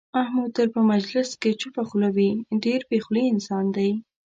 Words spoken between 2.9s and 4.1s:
خولې انسان دی.